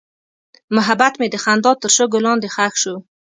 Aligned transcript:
محبت 0.75 1.13
مې 1.19 1.27
د 1.31 1.35
خندا 1.43 1.71
تر 1.81 1.89
شګو 1.95 2.19
لاندې 2.25 2.47
ښخ 2.55 2.73
شو. 2.81 2.95